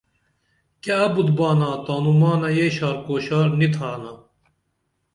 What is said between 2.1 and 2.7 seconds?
مانا یہ